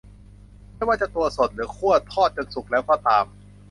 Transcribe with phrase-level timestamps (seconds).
[0.75, 3.25] ไม่ว่าจะตัวสด หรือ คั่ว ทอดจนสุกแล้วก็ตาม